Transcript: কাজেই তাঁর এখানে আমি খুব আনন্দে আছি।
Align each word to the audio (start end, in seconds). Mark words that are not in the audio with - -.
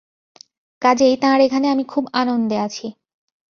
কাজেই 0.81 1.15
তাঁর 1.17 1.39
এখানে 1.41 1.67
আমি 1.69 1.83
খুব 1.83 2.03
আনন্দে 2.13 2.57
আছি। 2.57 2.85